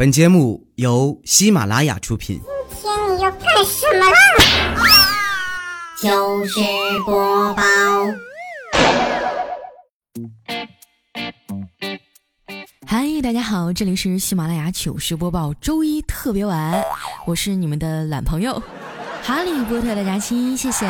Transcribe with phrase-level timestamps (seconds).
[0.00, 2.40] 本节目由喜马拉雅出品。
[2.70, 4.16] 今天你要干什么啦？
[6.00, 6.58] 糗事
[7.04, 7.62] 播报，
[12.86, 16.82] 嗨，大家好，这里是喜马拉雅糗事播报周一特别晚，
[17.26, 18.62] 我是你们的懒朋友
[19.22, 20.86] 哈利波特的佳期，谢谢。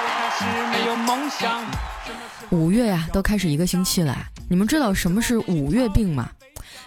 [2.48, 4.16] 五月呀，都开始一个星期了，
[4.48, 6.30] 你们知道什么是五月病吗？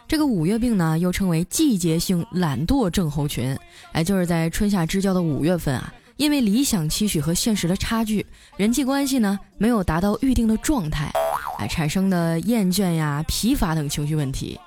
[0.07, 3.57] 这个五月病呢，又称为季节性懒惰症候群，
[3.91, 8.25] 哎，就是在春夏之交的五月份啊，因为理想期许和现实的差距，
[8.55, 11.11] 人际关系呢没有达到预定的状态，
[11.59, 14.57] 哎，产生的厌倦呀、疲乏等情绪问题，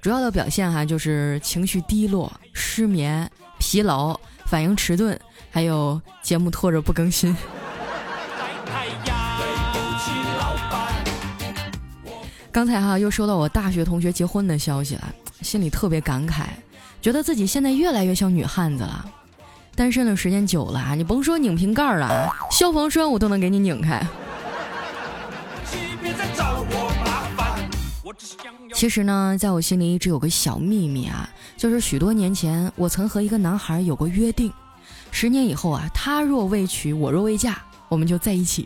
[0.00, 5.18] 主要的表现哈就是情绪低落、失眠、疲劳、反应迟钝，
[5.50, 7.36] 还有节目拖着不更新。
[12.54, 16.44] 刚才哈又收到我大学同学结婚的消息了，心里特别感慨，
[17.02, 19.04] 觉得自己现在越来越像女汉子了。
[19.74, 24.06] 单身的时间久了啊，你甭说拧瓶盖了，消防栓我都能给你拧开。
[28.72, 34.52] 其实呢，在我心里一直有个小秘密啊，就是许多年前我曾和一个男孩有过约定，
[35.10, 38.64] 十年以后啊，他若未娶，我若未嫁，我们就在一起。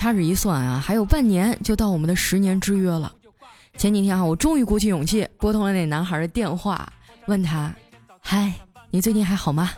[0.00, 3.12] 掐指一算啊，还有半年就到我们的十年之约了。
[3.76, 6.90] 前几天啊，我终于鼓起勇气拨通了那男孩的电话，
[7.26, 7.70] 问他
[8.18, 8.50] ：“嗨，
[8.90, 9.70] 你最近还好吗？”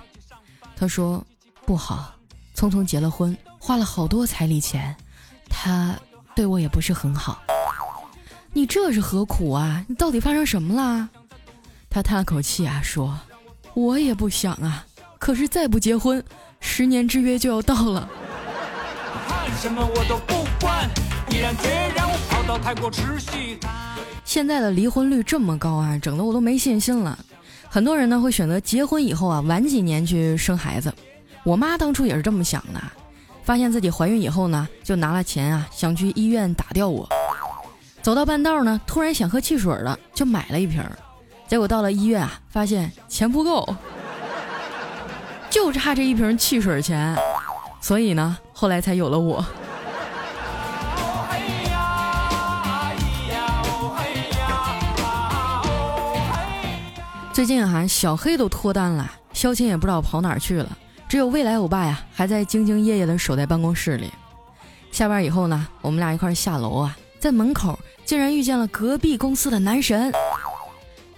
[0.79, 1.27] 他说
[1.67, 2.15] ：“不好，
[2.55, 4.95] 匆匆结了婚，花了好多彩礼钱，
[5.49, 5.99] 他
[6.37, 7.43] 对我也不是很好。”
[8.55, 9.85] 你这是何苦啊？
[9.89, 11.09] 你到底发生什么了？
[11.91, 13.19] 他叹了口气啊，说
[13.75, 14.87] ：“我也不想啊，
[15.19, 16.25] 可是再不结婚，
[16.61, 18.09] 十年之约就要到了。”
[24.25, 27.19] 现在的离婚率这么高啊，整的我都没信心了。
[27.69, 30.93] 很多人呢会选择结婚以后啊晚几年去生孩子。
[31.45, 32.81] 我妈当初也是这么想的，
[33.45, 37.09] 发现自己怀孕以后呢，就拿了钱啊想去医院打掉我。
[38.01, 40.83] 走到半道呢，突然想喝汽水了，就买了一瓶。
[41.49, 43.77] 结果到了医院啊，发现钱不够，
[45.51, 47.17] 就差这一瓶汽水钱。
[47.81, 49.45] 所以呢，后来才有了我。
[57.33, 60.79] 最近啊，小黑都脱单了，肖钦也不知道跑哪儿去了，
[61.09, 64.13] 只有未来欧巴呀还在兢兢业业的守在办公室里。
[64.93, 70.13] 下班以后呢，我们俩一块下楼啊，在门口竟然遇见了隔壁公司的男神。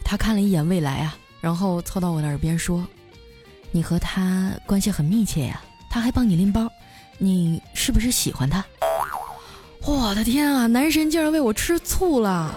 [0.02, 2.82] 他看了一眼未来啊，然后凑到我的耳边说
[3.70, 6.68] ：“你和他关系很密切呀。”他还帮你拎包，
[7.18, 8.64] 你是不是喜欢他？
[9.86, 10.66] 我的天啊！
[10.66, 12.54] 男神竟然为我吃醋了！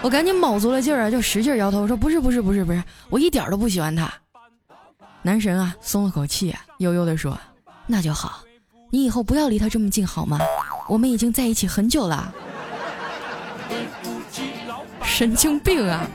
[0.00, 4.10] 我赶紧卯足了劲儿啊，就使劲摇头说：“不是，不是，不是，不是，我一点都不喜欢他。”
[5.22, 7.38] 男神啊，松了口气，啊悠悠地说
[7.86, 8.42] ：“那就好，
[8.90, 10.38] 你以后不要离他这么近好吗？
[10.88, 12.32] 我们已经在一起很久了。”
[15.02, 16.06] 神经病啊！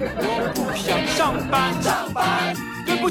[3.02, 3.10] 我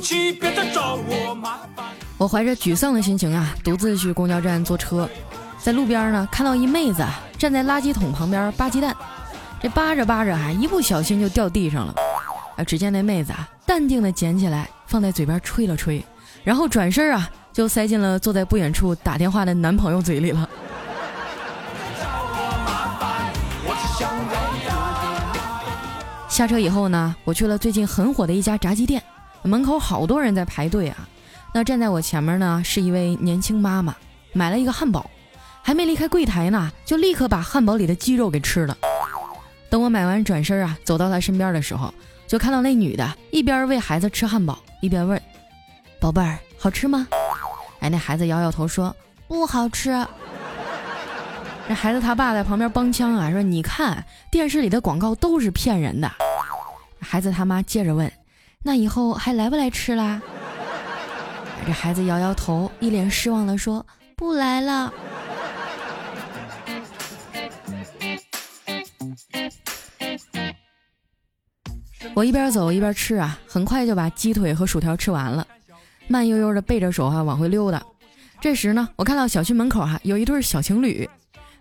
[2.22, 5.10] 我怀着沮丧的心情啊，独自去公交站坐车，
[5.59, 7.05] 在路边呢看到一妹子
[7.37, 8.94] 站在垃圾桶旁边扒鸡蛋，
[9.60, 11.93] 这扒着扒着啊，一不小心就掉地上了。
[12.56, 16.00] 啊，只见那妹子啊，淡定的捡起来放在嘴边吹了吹，
[16.44, 20.49] 然后转身啊就塞进了坐在不远处打电话的男朋友嘴里了。
[26.28, 29.03] 下车以后呢，我去了最近很火的一家炸鸡店，
[29.43, 31.09] 门口好多人在排队啊。
[31.54, 33.94] 那站在我前面呢，是一位年轻妈妈，
[34.32, 35.10] 买了一个汉堡，
[35.62, 38.76] 还没离开柜台呢，就立刻把汉堡里的鸡肉给吃了。
[39.68, 41.92] 等我买完转身啊，走到她身边的时候，
[42.26, 45.20] 就看到那女的一边喂孩子吃汉堡，一边问
[46.00, 47.06] ：“宝贝儿，好吃吗？”
[47.80, 48.94] 哎，那孩子摇摇头说
[49.28, 49.91] ：“不好吃。”
[51.68, 56.10] 这孩子他爸在旁边帮腔啊，说：“你看电视里的广告都是骗人的。”
[56.98, 58.10] 孩子他妈接着问
[58.65, 60.22] ：“那以后还来不来吃啦？”
[61.64, 63.86] 这孩子摇摇头，一脸失望的说
[64.16, 64.92] ：“不来了。”
[72.14, 75.47] 我一边走一边吃啊，很快就把鸡腿和薯条吃完了，
[76.09, 77.82] 慢悠悠的背着手哈往回溜达。
[78.38, 81.08] 这时呢，我看到小区门口哈有一对小情侣，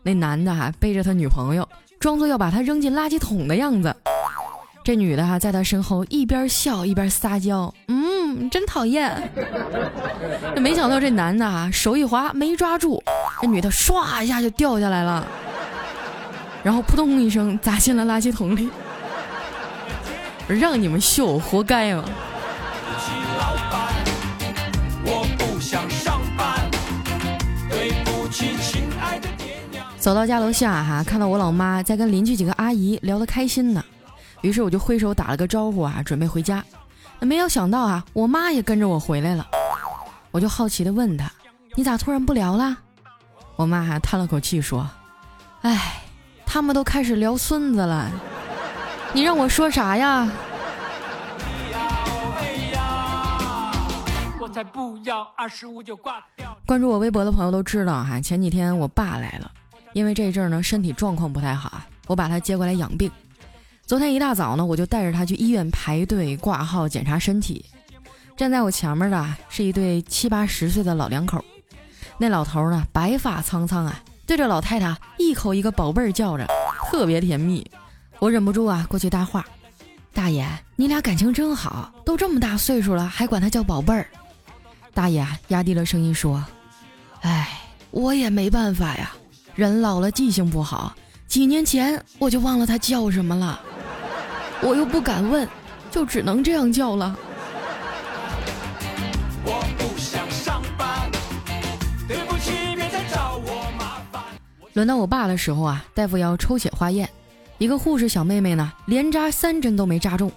[0.03, 1.69] 那男的哈背着他女朋友，
[2.01, 3.95] 装作要把他扔进垃圾桶的样子。
[4.83, 9.29] 这女的哈在他身后一边笑一边撒娇，嗯，你真讨厌。
[10.57, 13.01] 没想到这男的啊手一滑没抓住，
[13.41, 15.25] 这女的唰一下就掉下来了，
[16.63, 18.69] 然后扑通一声砸进了垃圾桶里。
[20.47, 22.03] 让你们秀，活该嘛！
[29.97, 33.81] 走到家楼下哈，看到我老妈在跟邻居几个阿姨聊得开心呢，
[34.41, 36.61] 于是我就挥手打了个招呼啊，准备回家。
[37.25, 39.47] 没有想到啊，我妈也跟着我回来了。
[40.31, 41.31] 我就好奇的问她
[41.75, 42.77] ：“你咋突然不聊了？”
[43.55, 44.89] 我妈还叹了口气说
[45.61, 46.01] ：“哎，
[46.45, 48.09] 他们都开始聊孙子了，
[49.13, 50.27] 你让我说啥呀？”
[54.53, 56.21] 才不要二十五就挂。
[56.65, 59.49] 关注我微博的朋友都知道哈，前几天我爸来了，
[59.93, 63.09] 因为这一阵呢身体状况不太好，我把他接过来养病。
[63.85, 67.65] 昨天一大早呢，我就带着他去医院排队挂号检查身体。
[68.37, 71.43] 站在我前面的是一对七八十岁的老两口，
[72.17, 76.47] 那老头呢白发苍苍啊，对着老太太一口一个宝贝儿叫着，
[76.89, 77.69] 特别甜蜜。
[78.19, 79.45] 我忍不住啊过去搭话
[80.13, 84.07] ：“大爷，你俩感情真好，都这么大岁数了还管他叫宝贝儿。”
[84.93, 86.43] 大爷压低了声音说
[87.21, 87.59] ：“哎，
[87.91, 89.11] 我也没办法呀，
[89.53, 90.95] 人老了记性不好，
[91.31, 93.57] 几年前我就忘了他叫什么了，
[94.61, 95.47] 我又不敢问，
[95.89, 97.15] 就只能这样叫了。”
[102.05, 104.21] 对不起，别再找我麻烦
[104.73, 107.09] 轮到我爸的时候啊，大夫要抽血化验，
[107.59, 110.29] 一个护士小妹妹呢，连扎三针都没扎中，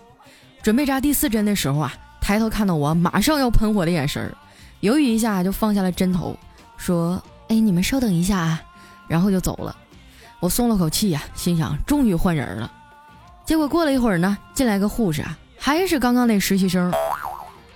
[0.62, 4.32] 准备扎第四针的时候啊，抬头看到我，马上要喷火的眼神儿。
[4.79, 6.38] 犹豫一下，就放下了针头，
[6.76, 7.20] 说
[7.50, 8.62] ：“哎，你们稍等一下啊。”
[9.08, 9.75] 然后就走了。
[10.44, 12.70] 我松了口气呀，心想终于换人了。
[13.46, 16.93] 结果过了一会儿呢，进来个护士啊，还是刚刚那实习生。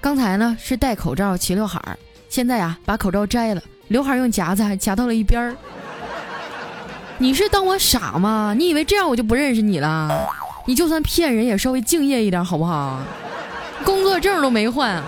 [0.03, 1.97] 刚才呢是戴口罩齐刘海儿，
[2.29, 5.57] 现在啊把口罩摘了，刘海用夹子还夹到了一边儿。
[7.17, 8.55] 你是当我傻吗？
[8.55, 10.29] 你以为这样我就不认识你了？
[10.67, 13.01] 你就算骗人也稍微敬业一点好不好？
[13.83, 15.03] 工作证都没换。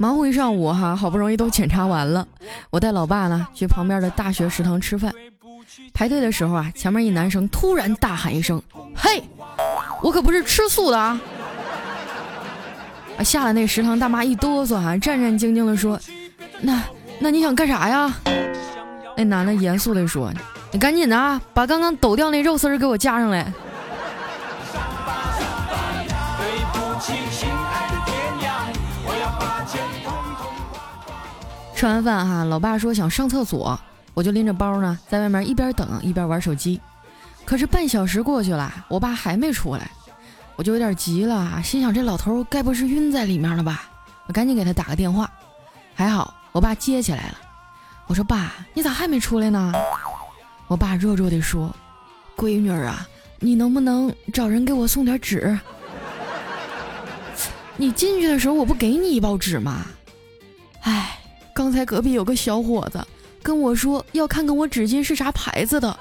[0.00, 2.26] 忙活一上午哈，好不容易都检查完了。
[2.70, 5.12] 我带老爸呢去旁边的大学食堂吃饭。
[5.92, 8.62] 排队的时候啊，前面一男生突然大喊一声
[8.96, 9.22] ：“嘿，
[10.00, 11.20] 我可不是吃素的啊！”
[13.18, 16.00] 啊，吓得那食堂大妈一哆嗦哈，战战兢兢地说
[16.62, 16.82] ：“那
[17.18, 18.10] 那你想干啥呀？”
[19.18, 20.32] 那男的严肃地说
[20.72, 23.52] ：“你赶紧的啊，把刚刚抖掉那肉丝给我加上来。”
[31.80, 33.80] 吃完饭哈，老爸说想上厕所，
[34.12, 36.78] 我就拎着包呢，在外面一边等一边玩手机。
[37.46, 39.90] 可是半小时过去了，我爸还没出来，
[40.56, 43.84] 我就有点急了，心想这老头该不是晕在里面了吧？
[44.26, 45.32] 我赶紧给他打个电话，
[45.94, 47.38] 还好我爸接起来了。
[48.06, 49.72] 我说爸，你咋还没出来呢？
[50.66, 51.74] 我爸弱弱地说
[52.36, 55.58] ：“闺女啊，你能不能找人给我送点纸？
[57.78, 59.86] 你进去的时候我不给你一包纸吗？
[60.82, 61.16] 哎。”
[61.54, 63.04] 刚才隔壁有个小伙子
[63.42, 65.98] 跟我说要看看我纸巾是啥牌子的，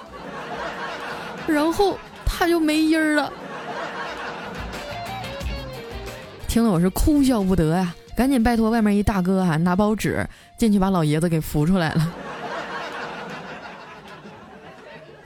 [1.47, 3.31] 然后他就没音儿了。
[6.47, 12.13] 听得我是哭笑不得呀，赶紧拜托外面一大哥啊拿包纸进去把老爷子给扶出来了。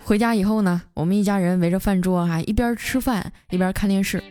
[0.04, 4.22] 回家以后呢，我们一家人围着饭桌哈一边吃饭一边看电视。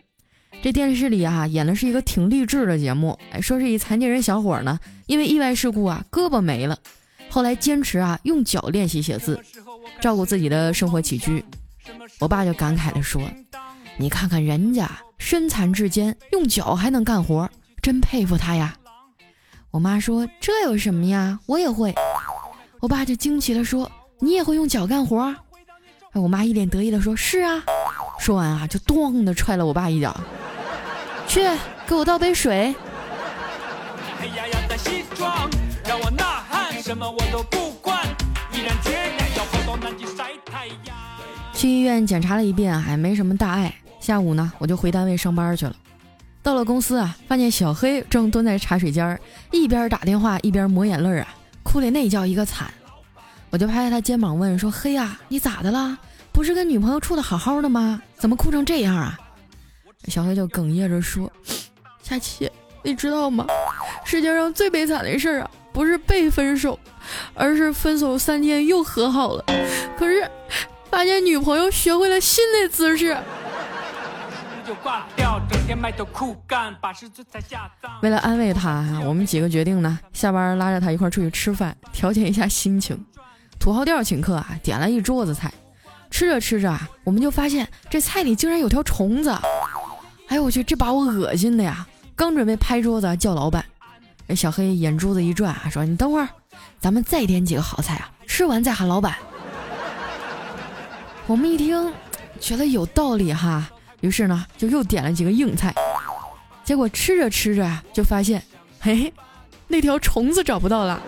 [0.63, 6.79] 这电视里啊演的是一个挺励志的节目，哎，说是一残疾人小伙呢，因为意外事故啊胳膊没了，
[7.29, 9.41] 后来坚持啊用脚练习写字，
[10.01, 11.45] 照顾自己的生活起居。
[12.21, 13.21] 我爸就感慨地说
[13.99, 14.89] ：“你看看人家
[15.19, 17.51] 身残志坚，用脚还能干活，
[17.83, 18.77] 真佩服他呀。”
[19.73, 21.93] 我妈说：“这有什么呀，我也会。”
[22.79, 23.91] 我爸就惊奇地说
[24.21, 25.35] ：“你也会用脚干活？”
[26.15, 27.65] 哎，我妈一脸得意地说：“是啊。”
[28.21, 30.17] 说完啊，就咣的踹了我爸一脚。
[31.27, 31.41] 去
[31.87, 32.75] 给我倒杯水。
[41.55, 43.73] 去医院检查了一遍，还没什么大碍。
[44.01, 45.75] 下午呢，我就回单位上班去了。
[46.43, 49.21] 到了公司啊，发现小黑正蹲在茶水间儿，
[49.53, 51.29] 一边打电话一边抹眼泪啊，
[51.63, 52.69] 哭的那叫一个惨。
[53.51, 55.97] 我就拍拍他肩膀问说：“黑呀，你咋的了？
[56.33, 58.03] 不是跟女朋友处的好好的吗？
[58.17, 59.17] 怎么哭成这样啊？”
[60.09, 61.31] 小黑就哽咽着说
[62.03, 62.51] ：“佳琪，
[62.83, 63.47] 你知道吗？
[64.05, 66.79] 世界上最悲惨的事儿啊，不是被分手，
[67.35, 69.45] 而是分手三天又和好了，
[69.97, 70.29] 可是
[70.91, 73.17] 发现女朋友学会了新的姿势。”
[78.01, 83.05] 为了安慰他，我们几个决定呢，下班拉着他一块出去吃饭，调节一下心情。
[83.59, 85.53] 土豪店请客啊，点了一桌子菜，
[86.11, 89.31] 吃着吃着啊，我们就发现这菜里竟然有条虫子。
[90.33, 91.87] 哎呦我去，这把我恶心的呀！
[92.17, 93.63] 刚准备拍桌子叫老板，
[94.27, 96.29] 这小黑眼珠子一转啊，说：“你等会儿，
[96.81, 99.15] 咱们再点几个好菜啊，吃完再喊老板。”
[101.29, 101.93] 我们一听，
[102.41, 103.69] 觉得有道理哈，
[104.01, 105.75] 于是呢，就又点了几个硬菜。
[106.65, 108.43] 结果吃着吃着，就发现，
[108.81, 109.13] 嘿，
[109.69, 110.99] 那条虫子找不到了。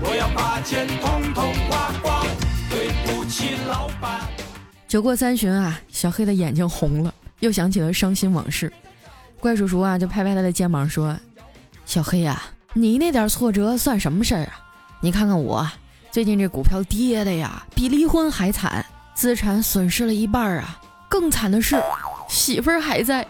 [0.00, 2.24] 我要把钱统统花光，
[2.70, 4.20] 对不起老板
[4.88, 8.72] 酒过三巡啊，小黑的眼睛红了，又想起了伤心往事。
[9.38, 11.14] 怪叔叔啊，就拍拍他的肩膀说
[11.84, 12.42] ：“小黑呀，
[12.72, 14.52] 你那点挫折算什么事儿啊？
[15.00, 15.70] 你看看我。”
[16.10, 20.80] 最近这股票跌的呀，比离婚还惨，资产损失了一半啊！
[21.06, 21.80] 更惨的是，
[22.26, 23.26] 媳妇儿还在。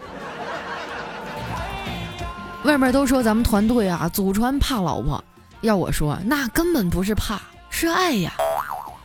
[2.63, 5.21] 外面都说咱们团队啊，祖传怕老婆，
[5.59, 7.39] 要我说，那根本不是怕，
[7.69, 8.31] 是爱呀。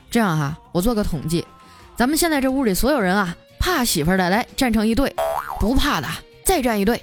[0.08, 1.44] 这样哈，我做个统计，
[1.96, 5.14] 咱们现在这屋里所有人啊，怕媳妇的来站成一队，
[5.60, 6.08] 不怕的
[6.44, 7.00] 再站一队。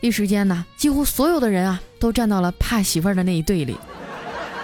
[0.00, 3.76] 一时间呢，几乎所有的人啊，都站到了怕媳妇的那一队里。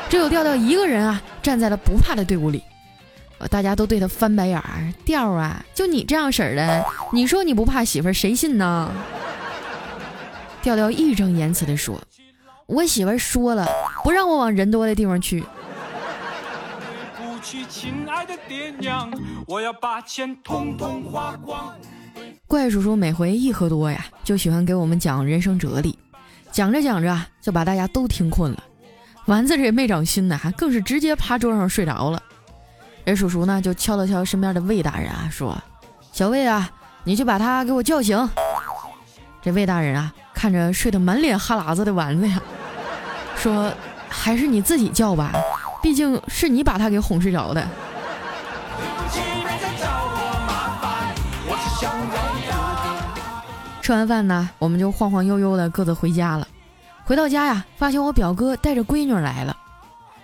[0.08, 2.62] 只有调调一个人啊，站在了不怕的队伍里，
[3.50, 4.90] 大家都对他翻白眼儿。
[5.04, 8.90] 调啊，就你这样式儿的，你说你不怕媳妇儿，谁信呢？
[10.62, 12.00] 调调义正言辞地说
[12.66, 13.68] ：“我媳妇儿说了，
[14.02, 15.44] 不让我往人多的地方去。”
[17.50, 19.10] 娶亲爱的爹娘，
[19.46, 21.74] 我要把钱通通花光
[22.46, 25.98] 怪叔叔每回一喝多呀，就喜欢给我们讲人生哲理，
[26.52, 28.62] 讲着讲着，就把大家都听困了。
[29.24, 32.22] 丸子这也没长心呢，还更是直接趴桌上睡着了。
[33.06, 35.56] 这叔叔呢，就敲了敲身边的魏大人啊，说
[36.12, 36.70] ：“小魏啊，
[37.04, 38.28] 你去把他给我叫醒。”
[39.40, 42.42] 这魏大人啊，看着睡得满脸哈喇子的丸子呀，
[43.36, 43.72] 说
[44.06, 45.32] ：“还是你自己叫吧，
[45.82, 47.66] 毕竟是你把他给哄睡着的。”
[53.80, 56.46] 吃完饭呢，我们就晃晃悠悠的各自回家了。
[57.04, 59.56] 回到家呀，发现我表哥带着闺女来了。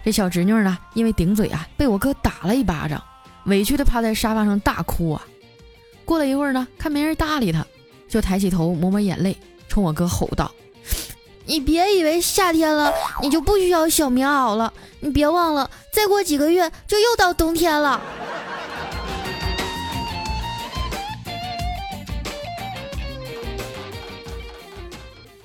[0.05, 3.03] 这小侄女呢，因为顶嘴啊，被我哥打了一巴掌，
[3.45, 5.23] 委屈的趴在沙发上大哭啊。
[6.05, 7.65] 过了一会儿呢，看没人搭理他，
[8.07, 9.35] 就抬起头抹抹眼泪，
[9.67, 10.53] 冲我哥吼道
[11.47, 14.73] ：“你别以为夏天了，你就不需要小棉袄了。
[15.01, 18.01] 你别忘了，再过几个月就又到冬天了。”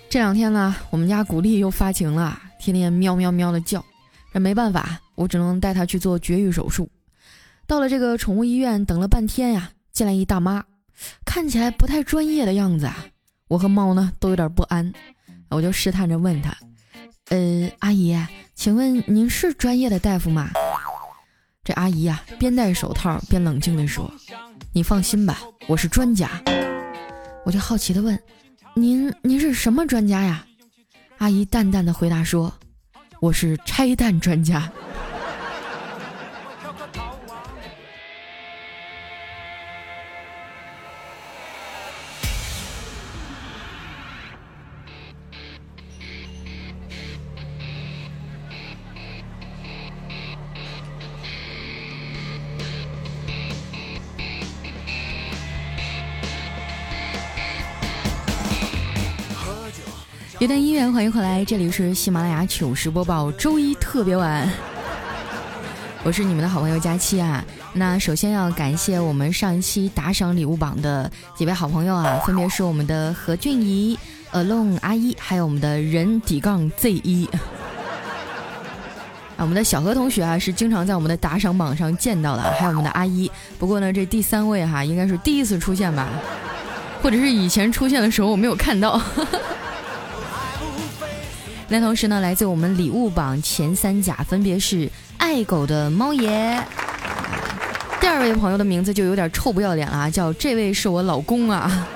[0.10, 3.84] 这两天呢，我们家古丽又发情了，天天喵喵喵的叫。
[4.34, 6.90] 这没办法，我只能带她去做绝育手术。
[7.68, 10.64] 到了这个宠物医院，等了半天呀，进来一大妈，
[11.26, 13.06] 看起来不太专业的样子啊。
[13.50, 14.94] 我和猫呢都有点不安，
[15.50, 16.56] 我就试探着问她
[17.30, 18.18] ：“呃，阿姨，
[18.56, 20.52] 请问您是专业的大夫吗？”
[21.64, 24.12] 这阿姨呀，边戴手套边冷静地说
[24.74, 26.30] ：“你放心吧，我是专家。”
[27.46, 28.18] 我就好奇地问。
[28.76, 30.46] 您您是什么专家呀？
[31.18, 32.54] 阿姨淡淡的回答说
[33.20, 34.72] ：“我是拆弹专家。”
[60.40, 64.50] 一段音乐，欢迎回来，这里是喜马拉雅糗事播报周一特别晚，
[66.02, 67.44] 我是你们的好朋友佳期啊。
[67.74, 74.00] 那首先要感谢我们上一期打赏礼物榜的几位好朋友啊，分别是我们的何俊怡、
[74.32, 77.26] alone 阿一，还有我们的人底杠 Z 一。
[79.36, 83.30] 啊，我们的小何同学啊，是经常在我们的打赏榜上见到的，还有我们的阿一。
[83.58, 86.08] 不过呢，这第三位哈，应该是第一次出现吧，
[87.04, 89.02] 或者是以前出现的时候我没有看到。
[91.72, 96.60] 那同时呢，来自我们礼物榜前三甲分别是爱狗的猫爷，
[98.02, 101.88] 第二位朋友的名字就有点臭不要脸了啊，叫这位是我老公啊。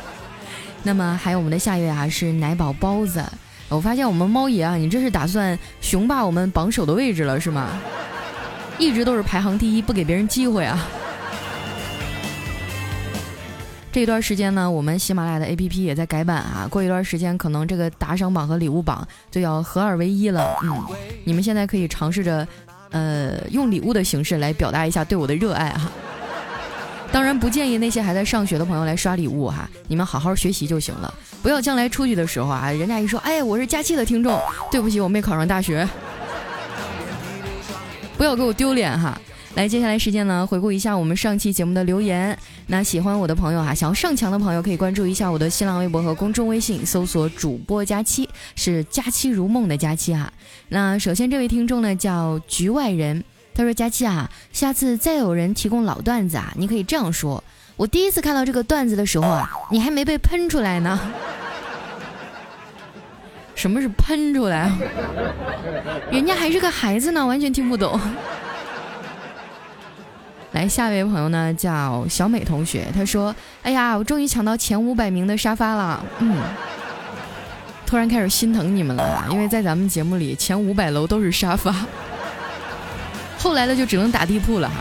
[0.84, 3.24] 那么还有我们的下一位啊是奶宝包子，
[3.70, 7.70] 我发现我们猫爷啊，你这是打算雄霸我们榜首的位置了是吗？
[8.76, 10.86] 一直都是排行第一，不给别人机会啊。
[13.92, 16.66] 这一段时间呢，我们喜马拉雅的 APP 也在改版啊。
[16.70, 20.56] 过一段时间，可能这个打赏榜和礼物榜就要合二为一了。
[20.62, 20.86] 嗯，
[21.24, 22.46] 你们现在可以尝试着，
[22.90, 25.90] 呃，用礼物的形式来表达一下对我的热爱哈。
[27.10, 29.68] 当然，不建议那些还在上学的朋友来刷礼物哈。
[29.88, 35.88] 你们好好学习就行了，不要将来出去的时候啊，人家一说，哎，我是佳期的听众，对不起，我没考上大学。
[38.16, 39.20] 不要给我丢脸哈。
[39.56, 42.38] 来，接下来时间呢，回顾一下我们上期节目的留言。
[42.68, 50.32] 那喜欢我的朋友哈，想要上墙的朋友可以关注一下我的新浪微博和公众微信，搜索“主播佳期”，是“佳期如梦”的佳期哈。
[50.68, 57.42] 那首先这位听众呢叫局外人，他说：“佳期啊，下次再有人提供老段子啊，你可以这样说：
[57.76, 60.98] 我第一次看到这个段子的时候啊，你还没被喷出来呢。
[63.56, 64.70] 什么是喷出来？
[66.12, 68.00] 人家还是个孩子呢，完全听不懂。”
[70.52, 76.36] 来，下一位朋友呢，叫小美同学，她说：“哎呀，我终于抢到前五百名的沙发了。”嗯，
[77.86, 81.72] 突然开始心疼你们了，因为在咱们节目里，前五百楼都是沙发，
[83.38, 84.74] 后来的就只能打地铺了哈。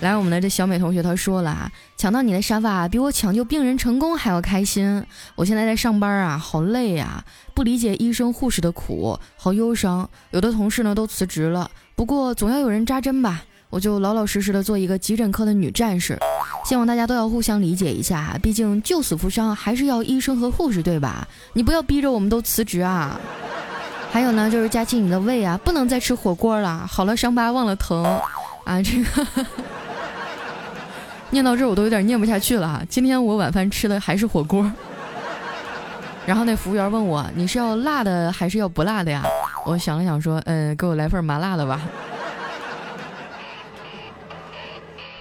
[0.00, 5.02] 来，我们的这小美同学她说了啊，抢到你的沙发比我抢救病人成功还要开心。
[5.34, 7.24] 我现在在上班啊，好累呀，
[7.54, 10.10] 不理解医生护士的苦，好忧伤。
[10.32, 13.44] 有的同事呢都辞职了，不过总要有人扎针吧。
[13.70, 16.18] 我就老老实实的做一个急诊科的女战士，
[16.64, 21.26] 希望大家都要互相理解一下，毕竟救死扶伤还是要医生和护士，对吧？
[21.52, 23.18] 你不要逼着我们都辞职啊！
[24.12, 26.86] 还有呢，就是佳琪，你的胃啊，不能再吃火锅了。
[26.86, 28.04] 好了，伤疤忘了疼
[28.64, 28.80] 啊！
[28.80, 29.26] 这个
[31.30, 32.80] 念到这儿我都有点念不下去了。
[32.88, 34.70] 今天我晚饭吃的还是火锅，
[36.24, 39.24] 然后那服务员问我，你是要辣的还是要不辣的呀？
[39.66, 41.80] 我想了想说，嗯，给我来份麻辣的吧。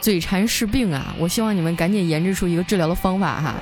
[0.04, 1.16] 嘴馋是病啊！
[1.18, 3.56] 我希望你们赶紧研制出一个治疗的方法哈。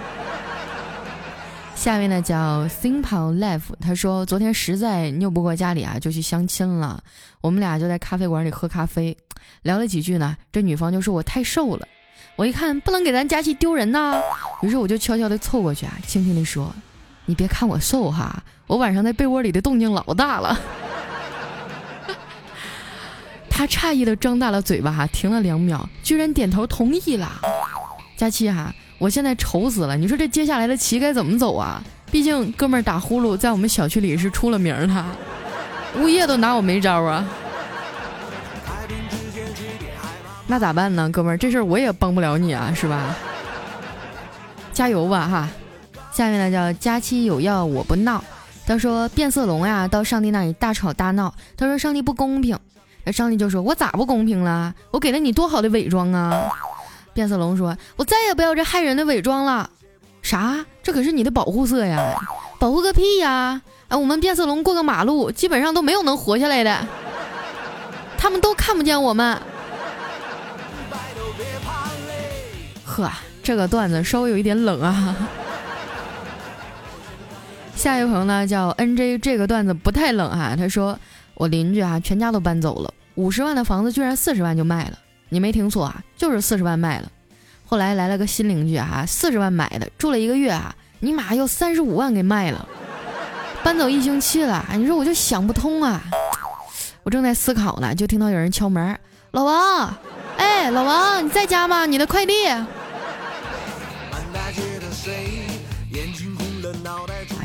[1.75, 7.03] 下面呢叫 Simple Life，他说昨天实在拗不过家里啊，就去相亲了。
[7.41, 9.15] 我们俩就在咖啡馆里喝咖啡，
[9.62, 11.88] 聊了几句呢，这女方就说我太瘦了。
[12.36, 14.19] 我一看不能给咱佳琪丢人呐，
[14.63, 16.74] 于是我就悄悄地凑过去啊，轻轻地说
[17.27, 20.60] ：“你别看我瘦哈，我晚上在被窝里的动静老大了。”
[23.62, 27.32] 他诧异的张大了嘴巴，哈，停了两秒，居然点头同意了。
[28.17, 31.80] 佳期哈，我现在愁死了，你说这接下来的棋该怎么走啊？
[32.10, 35.06] 毕竟哥们儿打呼噜在我们小区里是出了名的，
[36.00, 37.24] 物业都拿我没招啊。
[40.47, 43.15] 那咋办呢，哥们儿，这事儿我也帮不了你啊，是吧？
[44.74, 45.47] 加油吧哈。
[46.12, 48.24] 下面呢叫佳期有药我不闹，
[48.65, 52.58] 他说变色龙呀到上帝那里大吵大闹，他说上帝不公平。
[53.04, 54.74] 那上帝就说：“我咋不公平了？
[54.92, 56.50] 我给了你多好的伪装啊！”
[57.14, 59.70] 变色龙说：“我再也不要这害人的伪装了。”
[60.22, 60.64] 啥？
[60.84, 62.16] 这可是你的保护色呀！
[62.60, 63.60] 保护个屁呀！
[63.88, 66.88] 啊，我们变色龙过个马路，基本上都没有能活下来的，
[68.20, 69.42] 他们都看不见我们。
[72.86, 73.12] 呵，
[73.42, 75.16] 这个段子稍微有一点冷啊。
[77.76, 80.98] 下一位朋友呢叫 N J，这个段子不太冷啊，他说。
[81.41, 84.99] 我邻居啊，全家都搬走了，五十万的房子居然四十万就卖了，
[85.30, 87.12] 你没听错啊，就是四十万卖了。
[87.65, 92.69] 后来来了个新邻居啊，四十万买的，住了一个月啊，尼玛要三十五万给卖了，
[93.63, 95.99] 搬走一星期了，你说我就想不通啊。
[97.01, 98.95] 我正在思考呢，就听到有人敲门，
[99.32, 99.91] 老王，
[100.38, 101.88] 哎，老王你在家吗？
[101.88, 102.34] 你的快递。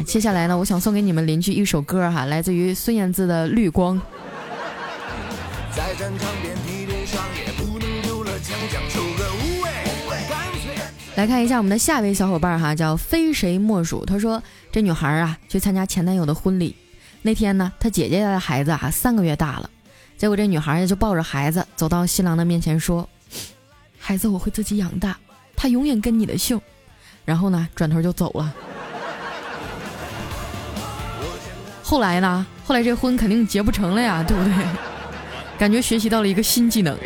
[0.06, 4.00] 接下来呢，我想送给你们邻居一首歌哈，来自于孙燕姿的《绿光》。
[11.16, 14.06] 来看一下我们的下一位小伙伴哈，叫非谁莫属。
[14.06, 14.40] 他说
[14.70, 16.76] 这女孩啊去参加前男友的婚礼，
[17.22, 19.68] 那天呢，她姐姐家的孩子啊三个月大了，
[20.16, 23.08] 结果这女孩就抱着孩子走到新郎的面前说
[23.98, 25.18] ：“孩子我会自己养大，
[25.56, 26.60] 他永远跟你的姓。”
[27.26, 28.54] 然后呢，转头就走了。
[31.88, 32.44] 后来呢？
[32.64, 34.52] 后来这婚肯定结不成了呀， 对不对？
[35.56, 36.98] 感觉学习到了一个新技能。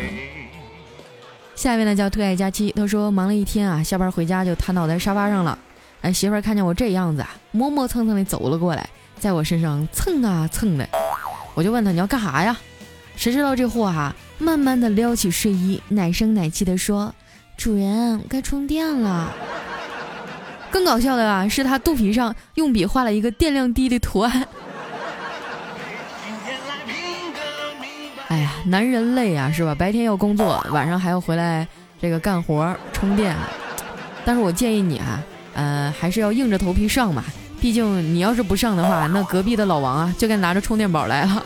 [1.53, 5.55] 下一位呢叫特爱佳期，他说忙了一天啊，下班回家就瘫倒在沙发上了。
[6.01, 8.89] 哎，媳妇儿看见我这样子啊，磨磨蹭蹭的走了过来，
[9.19, 10.89] 在我身上蹭啊蹭的。
[11.53, 12.57] 我就问他你要干啥呀？
[13.15, 17.13] 谁知道这货哈，慢慢的撩起睡衣，奶声奶气的说
[17.55, 19.31] ：“主人该充电了。
[20.71, 24.47] ”更搞笑的啊，是他肚皮上用笔画了一个电量低的图案。
[28.65, 29.73] 男人累啊，是吧？
[29.73, 31.67] 白天要工作，晚上还要回来
[31.99, 33.35] 这个干活充电。
[34.23, 37.23] 但是我建议你啊，呃，还是要硬着头皮上吧。
[37.59, 41.43] 毕竟你要是不上的话，那隔壁的老王啊，就该拿着充电宝来了。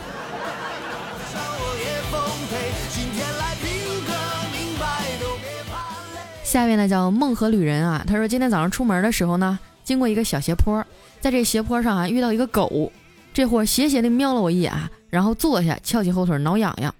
[6.44, 10.84] 下面呢叫梦河旅人啊，他说今天早上出门的时候呢，经过一个小斜坡，
[11.20, 12.92] 在这斜坡上啊遇到一个狗，
[13.34, 14.72] 这货斜斜的瞄了我一眼。
[15.10, 16.94] 然后坐下，翘起后腿挠痒痒，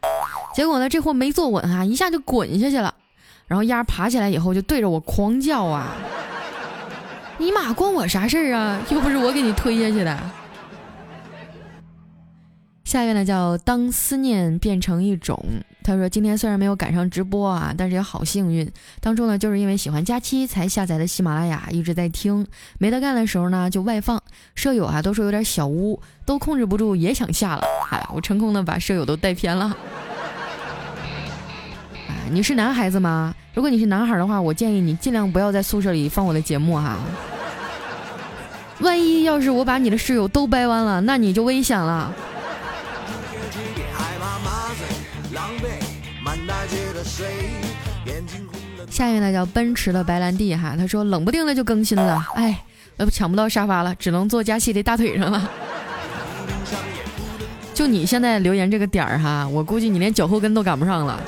[0.55, 2.95] 结果呢，这货没坐稳哈，一下就滚下去了。
[3.47, 5.95] 然后丫爬起来以后就对着我狂叫啊！
[7.38, 8.81] 尼玛，关我啥事儿啊？
[8.90, 10.19] 又不是我给你推下去的。
[12.85, 15.38] 下一位呢叫当思念变成一种，
[15.87, 18.68] 他说今天虽然没有赶上直播啊，但是也好幸运。
[19.01, 22.44] 当初呢就是因为喜欢佳期才下载的喜马拉雅，一直在听。
[22.79, 24.20] 没得干的时候呢就外放，
[24.57, 27.62] 舍友啊都说有点小污，都控制不住也想下了。
[27.92, 29.77] 哎呀，我成功的把舍友都带偏了。
[32.09, 33.33] 哎，你是男孩子吗？
[33.55, 36.99] 如果你是男孩的话，我建议你尽量不要在宿舍里放我的节目哈。
[38.81, 42.12] 万一要是我把你的室友都掰弯了，那你就危险了。
[48.90, 52.62] 下一位呢叫奔驰的白兰地哈，他说冷不丁的就更新了，哎，
[52.96, 55.50] 那不抢不到沙发了，只能坐佳期的大腿上了。
[57.74, 61.20] 就你现在留言这个点儿哈，我估计你连脚后跟都赶不上了。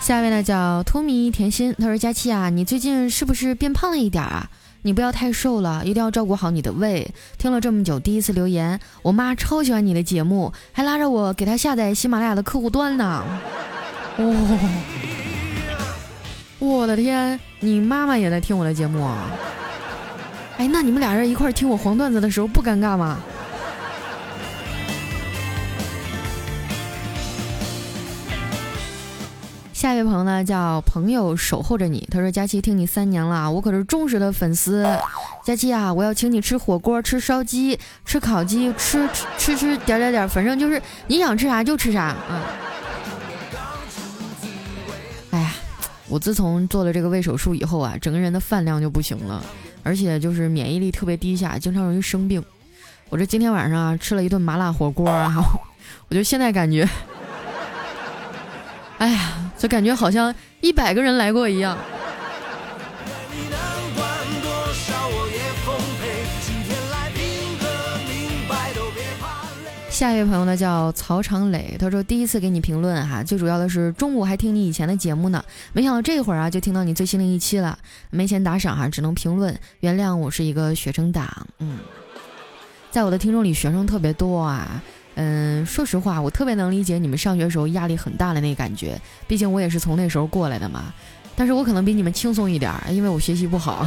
[0.00, 4.48] 下一位呢叫托米甜心，他说佳期啊，你最近是不是变胖了一点啊？
[4.86, 7.12] 你不要太瘦了，一定要照顾好你的胃。
[7.38, 13.24] 听了这么久，第一次留言，我妈超喜欢你的节目，还拉着我给她下载喜马拉雅的客户端呢。
[14.18, 14.58] 哦，
[16.60, 19.28] 我的天，你妈妈也在听我的节目啊？
[20.56, 23.18] 哎，那你们俩人一块听我黄段子的时候不尴尬吗？
[29.76, 32.08] 下一位朋友呢，叫朋友守候着你。
[32.10, 34.88] 他说：“佳期听你三年了，我可是忠实的粉丝。
[35.44, 42.42] 佳期啊，我要请你吃火锅、吃烧鸡、吃烤鸡、吃吃吃点点点，反正就是你想吃啥就吃啥啊。”
[45.32, 45.52] 哎呀，
[46.08, 49.44] 我自从做了这个胃手术以后啊，整个人的饭量就不行了，
[49.82, 52.42] 而且就是免疫力特别低下，经常容易生病。
[53.10, 55.36] 我这今天晚上啊吃了一顿麻辣火锅啊，
[56.08, 56.88] 我就现在感觉，
[58.96, 59.42] 哎呀。
[59.58, 61.76] 就感觉好像一百个人来过一样。
[69.88, 75.42] 下一位朋友呢叫曹长磊，他说第一次给你评论哈，最主要的是中午还听你以前的节目呢，
[75.72, 77.78] 没想到这会儿啊就听到你最新的一期了，
[78.10, 81.78] 没钱打赏哈，只能评论，原谅我是一个学生党，嗯，
[82.90, 84.82] 在我的听众里学生特别多啊。
[85.16, 90.92] 嗯，说实话，我特别能理解你们上学时候压力很大的那感觉，毕竟我也是从那时候过来的嘛。
[91.34, 93.86] 但是我可能比你们轻松一点，因为我学习不好。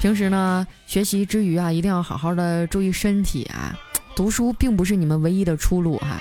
[0.00, 3.72] 平时呢，学习之余啊，一定要好好的注意身体啊。
[4.14, 6.18] 读书并不是你们唯一的出路哈，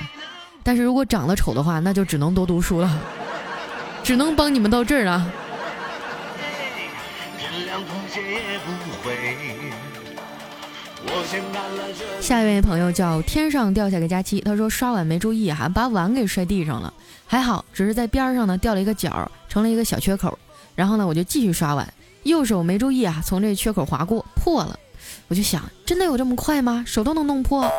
[0.64, 3.00] 但是如果长得丑的话，那就只能多读书了，
[4.04, 5.32] 只能帮你们到这儿了。
[12.20, 16.94] 下一位朋友叫天上掉下个佳期，他说刷碗没注意哈，把碗给摔地上了，
[17.26, 20.38] 还好只是在边上呢掉了一个角，成了一个小缺口。
[20.76, 21.92] 然后呢我就继续刷碗，
[22.24, 24.78] 右手没注意啊，从这缺口划过破了。
[25.28, 26.84] 我就想，真的有这么快吗？
[26.86, 27.70] 手都能弄破？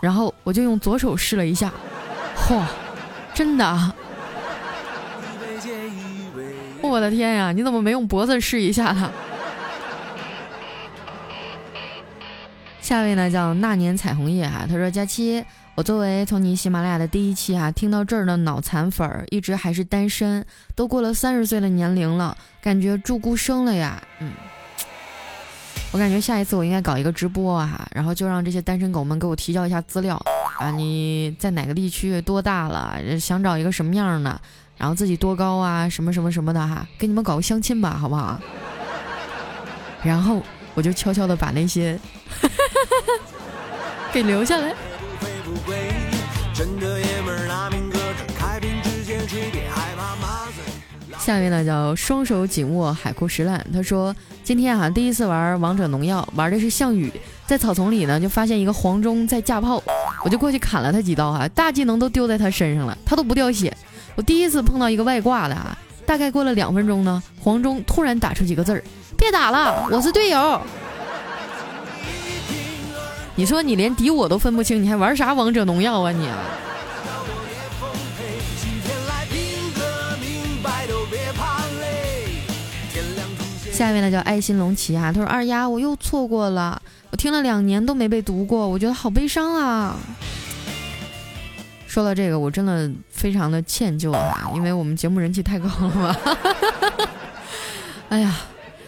[0.00, 1.72] 然后我就用左手试了一下，
[2.36, 2.62] 嚯，
[3.32, 3.92] 真的！
[6.82, 9.10] 我的天呀，你怎么没用脖子试一下呢？
[12.92, 15.42] 下一位呢叫那年彩虹夜哈，他说佳期，
[15.74, 24.02] 我作为从你喜马拉雅的第一期哈听到这儿的脑残粉儿，一直还是单身，都过了三十岁的年龄了，感觉注孤生了呀。
[24.18, 24.32] 嗯，
[25.90, 30.22] 我感觉下一次我应该搞一个直播哈，然后就让这些单身狗们给我提交一下资料
[30.58, 34.38] 啊，你在哪个地区，多大了，想找一个什么样的，
[34.76, 38.38] 然后自己多高啊，什么什么什么的哈，给你们搞个相亲吧，好不好？
[40.04, 40.42] 然后。
[40.74, 41.98] 我就悄悄的把那些
[44.12, 44.74] 给留下来。
[51.18, 53.64] 下面呢叫双手紧握海枯石烂。
[53.72, 57.12] 他说今天啊第一次玩王者农药，玩的是项羽，
[57.46, 59.80] 在草丛里呢就发现一个黄忠在架炮，
[60.24, 63.72] 我就过去砍了他几刀哈，大技能都丢在他身上了，他都不掉血。
[64.16, 68.82] 我第一次碰到一个外挂的啊，大概过了两分钟呢，黄忠突然打出几个字儿。
[69.22, 70.60] 别打了，我是队友。
[73.36, 76.28] 你说你连敌我都分不清，你还玩啥王者农药啊你？
[83.72, 86.82] 下一位呢叫爱心龙骑啊，他说二丫我又错过了，
[87.12, 89.96] 我听了两年都没被读过，我觉得好悲伤啊。
[91.86, 96.16] 说到这个，我真的非常的歉疚啊，因为我们节目人气太高了嘛。
[98.10, 98.34] 哎呀。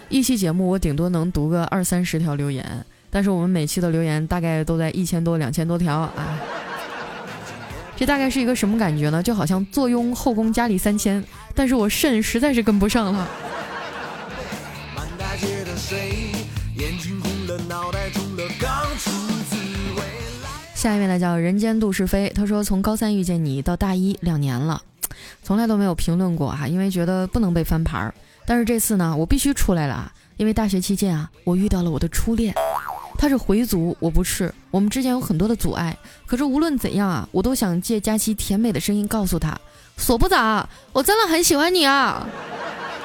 [0.08, 6.38] 一期节目我顶多能读个二三十条留言，但是我们每期的留言大概都在一千多、两千多条啊。
[7.96, 9.22] 这大概是一个什么感觉呢？
[9.22, 11.22] 就好像坐拥后宫佳丽三千，
[11.54, 13.28] 但是我肾实在是跟不上了。
[20.74, 24.82] 下一位呢叫人间杜是非，他说从高三遇见你到大一两年了，
[25.42, 28.14] 从来都没有评论过哈，因为觉得不能被翻牌儿。
[28.46, 32.54] 但是这次呢，我必须出来了啊，因为大学期间啊，我遇到了我的初恋，
[33.16, 39.58] 他是回族，我不是，我们之间有很多的阻碍，可是无论怎样啊，我都想借佳期甜美的声音告诉他，
[39.96, 42.26] 说不咋，我真的很喜欢你啊，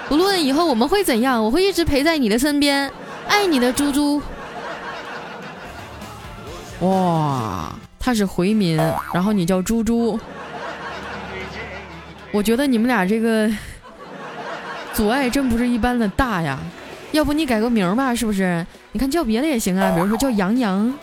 [0.10, 2.92] 无论以后我们会怎样，我会一直陪在你的身边，
[3.28, 4.22] 爱你的猪猪。
[6.82, 8.78] 哇，他是回民，
[9.14, 10.20] 然后你叫猪猪，
[12.32, 13.50] 我觉得你们俩这个
[15.00, 16.60] 阻碍真不是一般的大呀，
[17.14, 18.68] 要不你改个名吧，是不是？
[18.92, 20.94] 你看叫别的也行啊，比如说叫杨洋、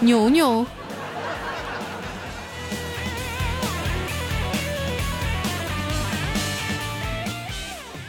[0.00, 0.66] 牛牛。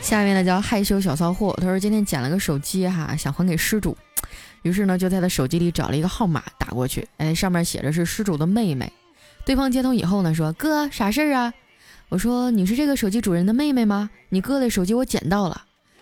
[0.01, 3.97] 下面呢叫害羞小骚货，他说今天捡了个手机哈，想还给失主。
[4.63, 8.91] 于是呢，就在他手机里找了一个号码打过去，哎，上面写着是失主的妹妹。
[9.45, 11.53] 对方接通以后呢，说：“哥，啥事儿啊？”
[12.11, 14.09] 我说：“你是这个手机主人的妹妹吗？
[14.27, 15.61] 你哥的手机我捡到了。”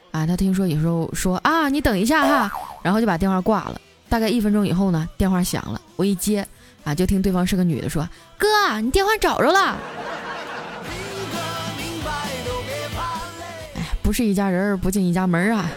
[0.09, 3.79] 啊，他听说以后说：“啊，你等一下哈。”然后就把电话挂了。
[4.09, 6.43] 大概一分钟以后呢，电话响了，我一接，
[6.83, 8.47] 啊，就听对方是个女的说：“哥，
[8.81, 9.77] 你电话找着了。”
[13.77, 15.69] 哎，不是一家人不进一家门啊。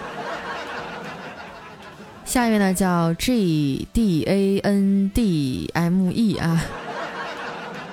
[2.25, 6.65] 下一位呢叫 G D A N D M E 啊，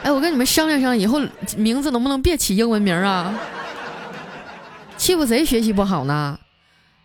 [0.04, 1.20] 哎，我跟你们商量商量，以后
[1.58, 3.34] 名字能不能别起英文名啊？
[4.98, 6.40] 欺负谁学习不好呢？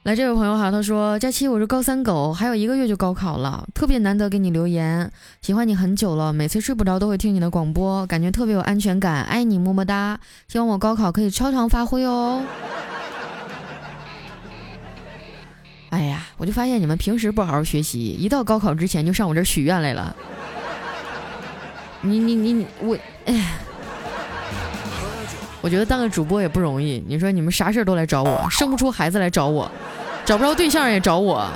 [0.05, 12.43] 来，这位朋友哈，他说佳期，我是高三狗，还有一个月就高考了，特别难得给你留言，喜欢你很久了，每次睡不着都会听你的广播，感觉特别有安全感，爱你么么哒，希望我高考可以超常发挥哦。
[15.91, 20.15] 哎呀，我就发现你们平时不好好学习，一到高考之前就上我这许愿来了。
[22.07, 23.55] 你你你我，哎，
[25.63, 27.03] 我觉得当个主播也不容易。
[27.09, 29.71] 你说你们啥事儿都来找我，生不出孩子来找我，
[30.23, 31.49] 找不着对象也找我，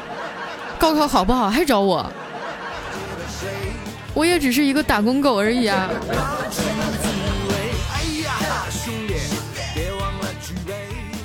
[0.79, 2.11] 高考好不好还找我，
[4.15, 5.91] 我也只是一个打工狗而已啊。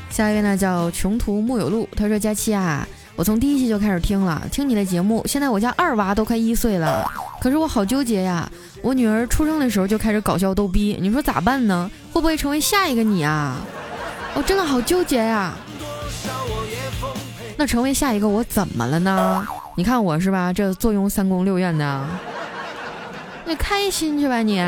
[0.09, 2.85] 下一位呢叫穷途木有路，他说佳期啊。
[3.15, 5.23] 我从第一期就开始听了，听你的节目。
[5.27, 7.09] 现在我家二娃都快一岁了，
[7.39, 8.51] 可是我好纠结呀。
[8.83, 11.89] 我女儿出生的时候就开始搞笑逗逼，你说咋办呢？
[12.11, 13.55] 会不会成为下一个你啊？
[14.35, 15.53] 我真的好纠结呀。
[17.55, 19.47] 那成为下一个我怎么了呢？
[19.77, 22.05] 你看我是吧，这坐拥三宫六院的，
[23.45, 24.59] 你开心去吧你。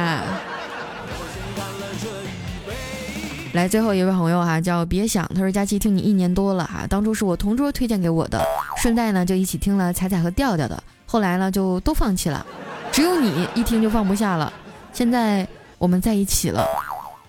[3.52, 8.42] 来，最后一位朋友哈，叫别想，他说佳期听你一年多了哈，当初是我同桌推荐给我的，
[8.78, 12.46] 顺带呢就一起听了彩彩和调调的，后来呢就都放弃了，
[12.96, 14.54] 只有你一听就放不下了，
[14.94, 15.46] 现在
[15.78, 16.66] 我们在一起了，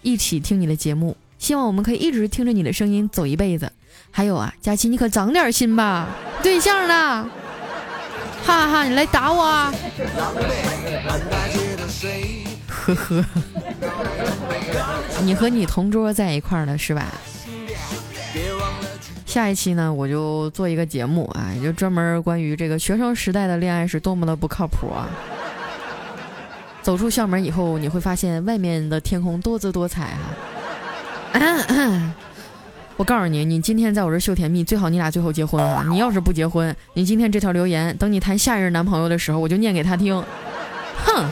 [0.00, 3.72] 一起听你的节目，希望我们可以一直听着你的声音走一辈子。
[4.12, 6.06] 还有啊，佳琪你可长点心吧，
[6.40, 7.28] 对象呢？
[8.44, 9.74] 哈哈，你来打我啊！
[12.68, 13.24] 呵呵。
[15.22, 17.12] 你和你同桌在一块儿了是吧？
[19.26, 25.10] 下一期呢，我就做一个节目啊，就专门关于这个学生时代的恋爱是多么的不靠谱啊！
[26.86, 30.16] 走出校门以后，你会发现外面的天空多姿多彩
[31.32, 32.14] 啊！
[32.96, 35.84] 我告诉你，你今天在我这秀甜蜜，最好你俩最后结婚啊！
[35.88, 40.22] 你要是不结婚，你今天这条留言，等你谈下一任男朋友的时候，我就念给他听。
[41.04, 41.26] 哼！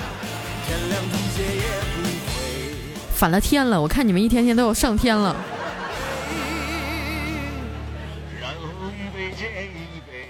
[3.14, 3.80] 反了天了！
[3.80, 5.36] 我看你们一天天都要上天了。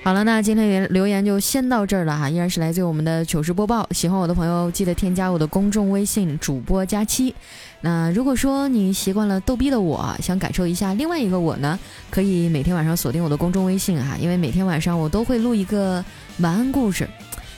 [0.05, 3.89] 好了，那今天留言就先到这儿了哈，依然是来自于我们的糗事播报。
[3.93, 7.35] 喜欢我的朋友，记得添加我的公众微信主播佳期。
[7.81, 11.79] 那如果说你习惯了逗逼的我，想感受一下另外一个我呢，
[12.11, 16.05] 可以每天晚上锁定我的公众微信哈，因为每天晚上我都会录一个
[16.41, 17.09] 晚安故事，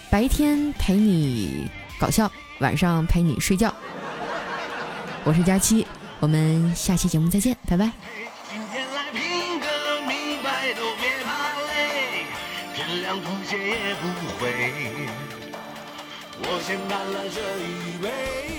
[0.08, 2.30] 白天陪你搞笑，
[2.60, 3.74] 晚上陪你睡觉。
[5.24, 5.84] 我是佳期，
[6.20, 8.25] 我们下期节目再见，拜拜。
[13.54, 15.08] 也不悔。
[16.38, 18.55] 我先干了这一杯。